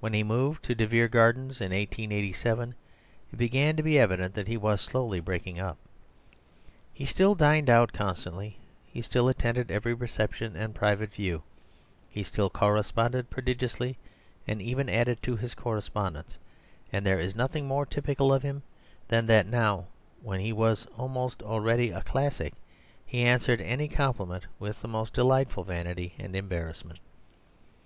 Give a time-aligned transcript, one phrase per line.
[0.00, 2.74] When he moved to De Vere Gardens in 1887,
[3.30, 5.76] it began to be evident that he was slowly breaking up.
[6.94, 11.42] He still dined out constantly; he still attended every reception and private view;
[12.08, 13.98] he still corresponded prodigiously,
[14.46, 16.38] and even added to his correspondence;
[16.90, 18.62] and there is nothing more typical of him
[19.08, 19.88] than that now,
[20.22, 22.54] when he was almost already a classic,
[23.04, 26.98] he answered any compliment with the most delightful vanity and embarrassment.